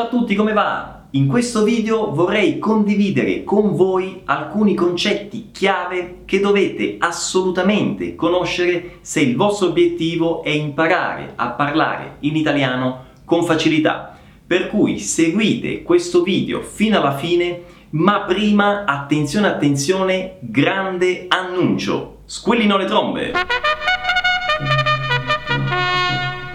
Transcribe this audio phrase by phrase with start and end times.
[0.00, 1.02] Ciao a tutti, come va?
[1.10, 9.20] In questo video vorrei condividere con voi alcuni concetti chiave che dovete assolutamente conoscere se
[9.20, 14.16] il vostro obiettivo è imparare a parlare in italiano con facilità.
[14.46, 17.60] Per cui seguite questo video fino alla fine,
[17.90, 22.20] ma prima attenzione attenzione, grande annuncio.
[22.24, 23.32] Squillino le trombe!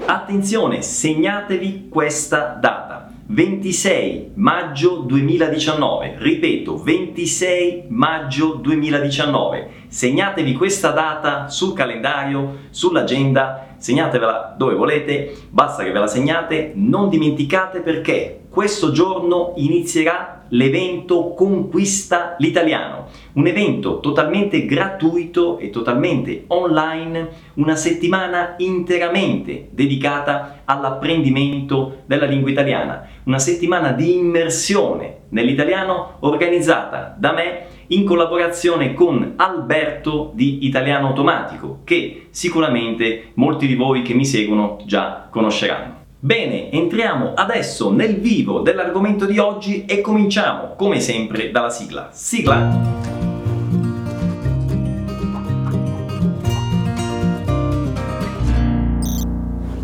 [0.07, 3.04] Attenzione, segnatevi questa data.
[3.27, 9.74] 26 maggio 2019, ripeto 26 maggio 2019.
[9.95, 17.07] Segnatevi questa data sul calendario, sull'agenda, segnatevela dove volete, basta che ve la segnate, non
[17.07, 27.29] dimenticate perché questo giorno inizierà l'evento Conquista l'Italiano, un evento totalmente gratuito e totalmente online,
[27.53, 37.31] una settimana interamente dedicata all'apprendimento della lingua italiana, una settimana di immersione nell'italiano organizzata da
[37.31, 44.25] me in collaborazione con Alberto di Italiano Automatico, che sicuramente molti di voi che mi
[44.25, 46.03] seguono già conosceranno.
[46.19, 52.09] Bene, entriamo adesso nel vivo dell'argomento di oggi e cominciamo, come sempre, dalla sigla.
[52.11, 53.13] Sigla!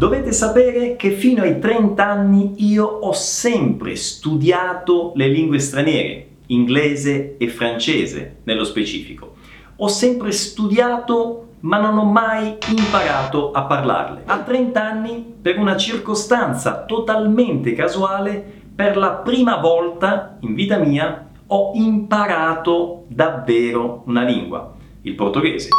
[0.01, 7.37] Dovete sapere che fino ai 30 anni io ho sempre studiato le lingue straniere, inglese
[7.37, 9.35] e francese nello specifico.
[9.77, 14.23] Ho sempre studiato ma non ho mai imparato a parlarle.
[14.25, 21.27] A 30 anni, per una circostanza totalmente casuale, per la prima volta in vita mia
[21.47, 25.69] ho imparato davvero una lingua, il portoghese.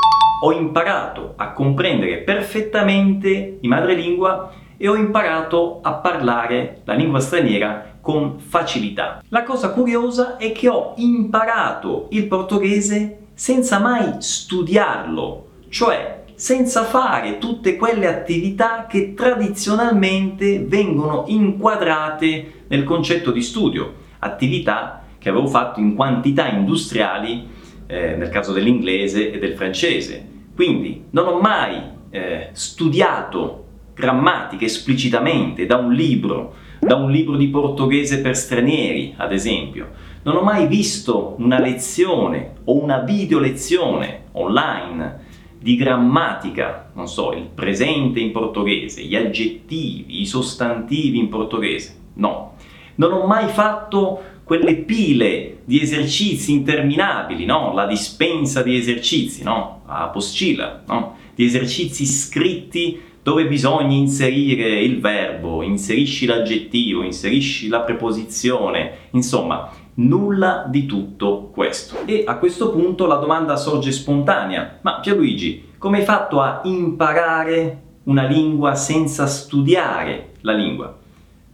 [0.45, 7.92] Ho imparato a comprendere perfettamente di madrelingua e ho imparato a parlare la lingua straniera
[8.03, 9.23] con facilità.
[9.29, 17.39] La cosa curiosa è che ho imparato il portoghese senza mai studiarlo cioè senza fare
[17.39, 25.81] tutte quelle attività che tradizionalmente vengono inquadrate nel concetto di studio, attività che avevo fatto
[25.81, 27.49] in quantità industriali
[27.87, 30.23] eh, nel caso dell'inglese e del francese.
[30.55, 33.62] Quindi non ho mai eh, studiato
[33.95, 39.91] grammatica esplicitamente da un libro, da un libro di portoghese per stranieri, ad esempio.
[40.25, 47.33] Non ho mai visto una lezione o una video lezione online di grammatica, non so,
[47.33, 51.97] il presente in portoghese, gli aggettivi, i sostantivi in portoghese.
[52.15, 52.55] No,
[52.97, 57.73] non ho mai fatto quelle pile di esercizi interminabili, no?
[57.75, 59.83] La dispensa di esercizi, no?
[59.87, 61.17] La postilla, no?
[61.35, 70.65] Di esercizi scritti dove bisogna inserire il verbo, inserisci l'aggettivo, inserisci la preposizione, insomma, Nulla
[70.69, 72.07] di tutto questo.
[72.07, 74.79] E a questo punto la domanda sorge spontanea.
[74.81, 80.97] Ma Pierluigi, come hai fatto a imparare una lingua senza studiare la lingua?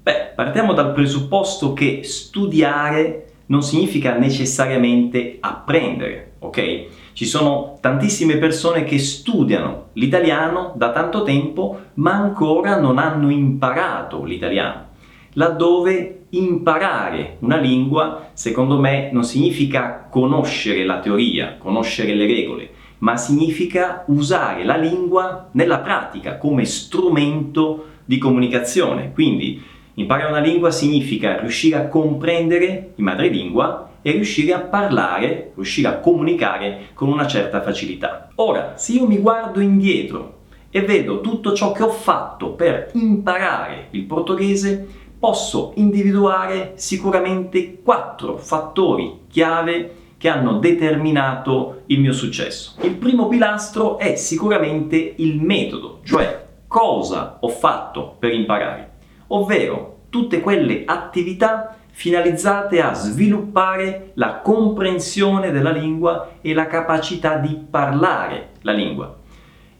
[0.02, 6.86] Beh, partiamo dal presupposto che studiare non significa necessariamente apprendere, ok?
[7.18, 14.22] Ci sono tantissime persone che studiano l'italiano da tanto tempo, ma ancora non hanno imparato
[14.22, 14.86] l'italiano
[15.32, 23.16] laddove imparare una lingua, secondo me, non significa conoscere la teoria, conoscere le regole, ma
[23.16, 29.10] significa usare la lingua nella pratica come strumento di comunicazione.
[29.12, 29.60] Quindi
[29.94, 35.98] imparare una lingua significa riuscire a comprendere in madrelingua e riuscire a parlare, riuscire a
[35.98, 38.30] comunicare con una certa facilità.
[38.36, 40.36] Ora, se io mi guardo indietro
[40.70, 44.86] e vedo tutto ciò che ho fatto per imparare il portoghese,
[45.18, 52.74] posso individuare sicuramente quattro fattori chiave che hanno determinato il mio successo.
[52.82, 58.90] Il primo pilastro è sicuramente il metodo, cioè cosa ho fatto per imparare,
[59.28, 67.58] ovvero tutte quelle attività finalizzate a sviluppare la comprensione della lingua e la capacità di
[67.68, 69.16] parlare la lingua.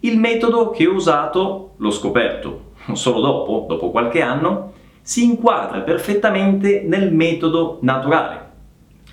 [0.00, 6.82] Il metodo che ho usato, l'ho scoperto solo dopo, dopo qualche anno, si inquadra perfettamente
[6.85, 8.47] nel metodo naturale.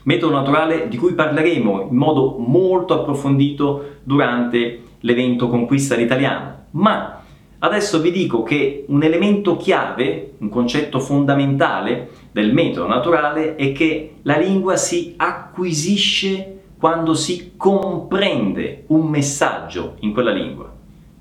[0.01, 6.63] Metodo naturale di cui parleremo in modo molto approfondito durante l'evento Conquista l'Italiano.
[6.71, 7.21] Ma
[7.59, 14.15] adesso vi dico che un elemento chiave, un concetto fondamentale del metodo naturale è che
[14.23, 20.69] la lingua si acquisisce quando si comprende un messaggio in quella lingua.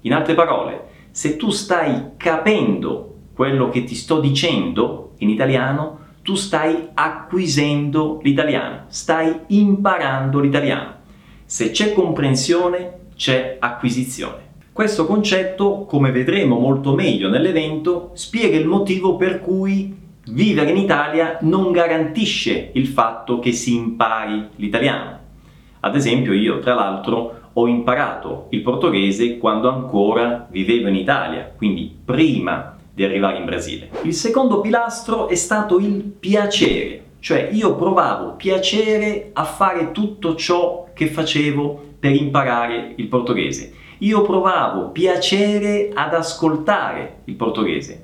[0.00, 6.34] In altre parole, se tu stai capendo quello che ti sto dicendo in italiano, tu
[6.34, 10.94] stai acquisendo l'italiano, stai imparando l'italiano.
[11.44, 14.42] Se c'è comprensione, c'è acquisizione.
[14.72, 21.38] Questo concetto, come vedremo molto meglio nell'evento, spiega il motivo per cui vivere in Italia
[21.42, 25.18] non garantisce il fatto che si impari l'italiano.
[25.80, 31.94] Ad esempio io, tra l'altro, ho imparato il portoghese quando ancora vivevo in Italia, quindi
[32.04, 33.90] prima di arrivare in Brasile.
[34.02, 40.88] Il secondo pilastro è stato il piacere, cioè io provavo piacere a fare tutto ciò
[40.94, 43.72] che facevo per imparare il portoghese.
[43.98, 48.03] Io provavo piacere ad ascoltare il portoghese.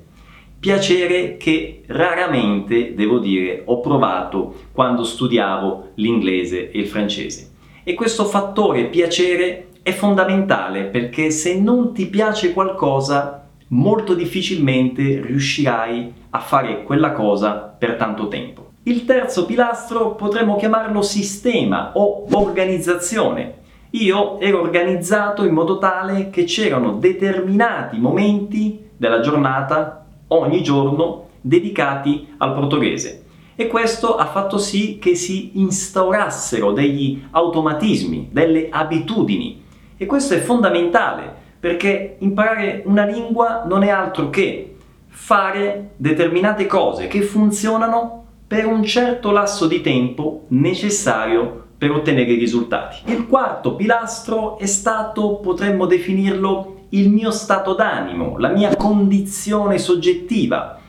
[0.61, 7.49] Piacere che raramente, devo dire, ho provato quando studiavo l'inglese e il francese.
[7.83, 16.13] E questo fattore piacere è fondamentale perché se non ti piace qualcosa, molto difficilmente riuscirai
[16.29, 18.73] a fare quella cosa per tanto tempo.
[18.83, 23.55] Il terzo pilastro potremmo chiamarlo sistema o organizzazione.
[23.93, 30.00] Io ero organizzato in modo tale che c'erano determinati momenti della giornata,
[30.31, 33.23] ogni giorno, dedicati al portoghese
[33.55, 39.63] e questo ha fatto sì che si instaurassero degli automatismi, delle abitudini
[39.97, 44.75] e questo è fondamentale perché imparare una lingua non è altro che
[45.07, 52.39] fare determinate cose che funzionano per un certo lasso di tempo necessario per ottenere i
[52.39, 52.97] risultati.
[53.11, 60.79] Il quarto pilastro è stato, potremmo definirlo, il mio stato d'animo, la mia condizione soggettiva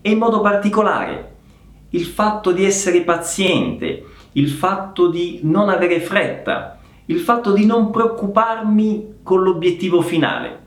[0.00, 1.28] e in modo particolare
[1.90, 7.90] il fatto di essere paziente, il fatto di non avere fretta, il fatto di non
[7.90, 10.58] preoccuparmi con l'obiettivo finale.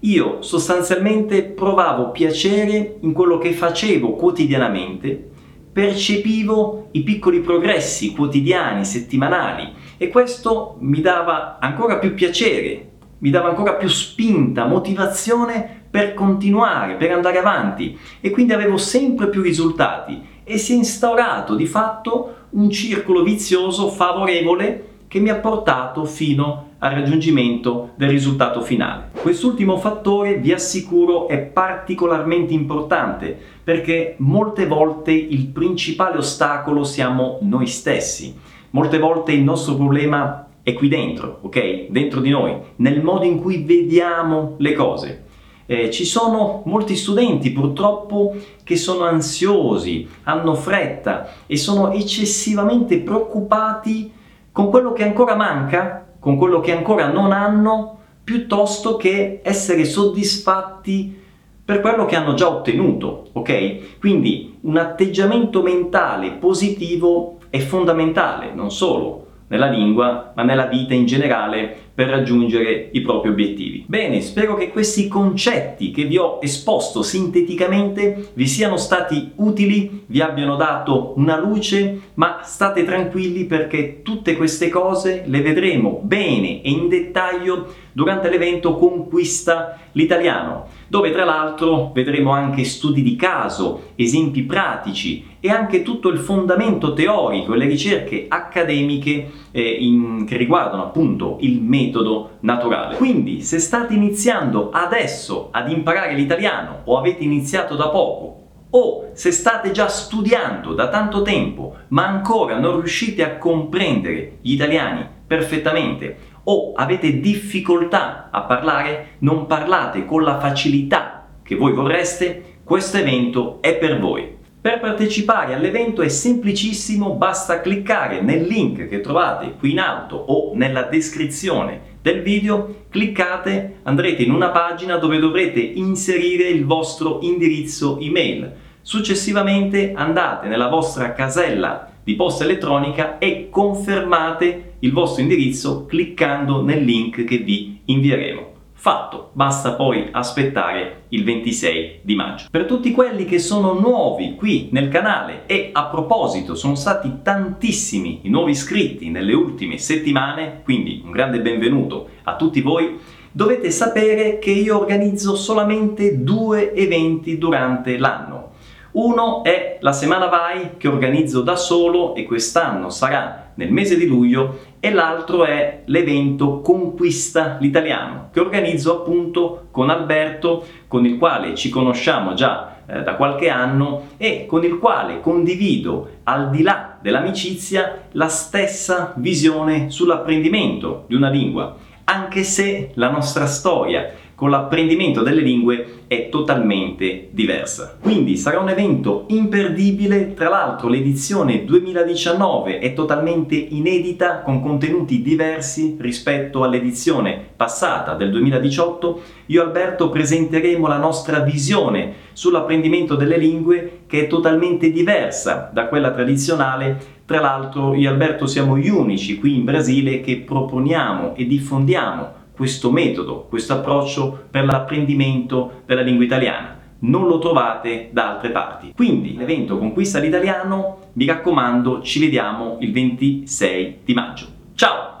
[0.00, 5.30] Io sostanzialmente provavo piacere in quello che facevo quotidianamente,
[5.72, 13.48] percepivo i piccoli progressi quotidiani, settimanali e questo mi dava ancora più piacere, mi dava
[13.48, 20.20] ancora più spinta, motivazione per continuare, per andare avanti e quindi avevo sempre più risultati
[20.44, 26.72] e si è instaurato di fatto un circolo vizioso favorevole che mi ha portato fino
[26.78, 29.10] al raggiungimento del risultato finale.
[29.20, 37.66] Quest'ultimo fattore, vi assicuro, è particolarmente importante perché molte volte il principale ostacolo siamo noi
[37.66, 38.36] stessi.
[38.70, 41.88] Molte volte il nostro problema è qui dentro, ok?
[41.90, 45.24] Dentro di noi, nel modo in cui vediamo le cose.
[45.66, 48.34] Eh, ci sono molti studenti purtroppo
[48.64, 54.10] che sono ansiosi, hanno fretta e sono eccessivamente preoccupati
[54.50, 61.20] con quello che ancora manca, con quello che ancora non hanno, piuttosto che essere soddisfatti
[61.62, 63.98] per quello che hanno già ottenuto, ok?
[63.98, 71.06] Quindi un atteggiamento mentale positivo è fondamentale, non solo nella lingua, ma nella vita in
[71.06, 73.84] generale per raggiungere i propri obiettivi.
[73.86, 80.20] Bene, spero che questi concetti che vi ho esposto sinteticamente vi siano stati utili, vi
[80.20, 86.70] abbiano dato una luce, ma state tranquilli perché tutte queste cose le vedremo bene e
[86.70, 94.42] in dettaglio durante l'evento Conquista l'italiano, dove tra l'altro vedremo anche studi di caso, esempi
[94.42, 100.84] pratici e anche tutto il fondamento teorico e le ricerche accademiche eh, in, che riguardano
[100.84, 102.96] appunto il metodo naturale.
[102.96, 109.32] Quindi se state iniziando adesso ad imparare l'italiano o avete iniziato da poco o se
[109.32, 116.16] state già studiando da tanto tempo ma ancora non riuscite a comprendere gli italiani perfettamente
[116.44, 123.58] o avete difficoltà a parlare, non parlate con la facilità che voi vorreste, questo evento
[123.60, 124.33] è per voi.
[124.64, 130.52] Per partecipare all'evento è semplicissimo, basta cliccare nel link che trovate qui in alto o
[130.54, 137.98] nella descrizione del video, cliccate, andrete in una pagina dove dovrete inserire il vostro indirizzo
[138.00, 138.50] email.
[138.80, 146.82] Successivamente andate nella vostra casella di posta elettronica e confermate il vostro indirizzo cliccando nel
[146.82, 148.53] link che vi invieremo.
[148.76, 152.48] Fatto, basta poi aspettare il 26 di maggio.
[152.50, 158.20] Per tutti quelli che sono nuovi qui nel canale e a proposito sono stati tantissimi
[158.24, 162.98] i nuovi iscritti nelle ultime settimane, quindi un grande benvenuto a tutti voi,
[163.32, 168.53] dovete sapere che io organizzo solamente due eventi durante l'anno.
[168.94, 174.06] Uno è la Semana Vai che organizzo da solo e quest'anno sarà nel mese di
[174.06, 181.56] luglio e l'altro è l'evento Conquista l'Italiano che organizzo appunto con Alberto con il quale
[181.56, 186.96] ci conosciamo già eh, da qualche anno e con il quale condivido al di là
[187.00, 191.74] dell'amicizia la stessa visione sull'apprendimento di una lingua,
[192.04, 197.96] anche se la nostra storia con l'apprendimento delle lingue è totalmente diversa.
[198.00, 205.96] Quindi sarà un evento imperdibile, tra l'altro l'edizione 2019 è totalmente inedita con contenuti diversi
[205.98, 209.22] rispetto all'edizione passata del 2018.
[209.46, 215.86] Io e Alberto presenteremo la nostra visione sull'apprendimento delle lingue che è totalmente diversa da
[215.86, 221.34] quella tradizionale tra l'altro io e Alberto siamo gli unici qui in Brasile che proponiamo
[221.34, 226.78] e diffondiamo questo metodo, questo approccio per l'apprendimento della lingua italiana.
[227.00, 228.92] Non lo trovate da altre parti.
[228.94, 234.46] Quindi l'evento Conquista l'italiano, mi raccomando, ci vediamo il 26 di maggio.
[234.74, 235.13] Ciao!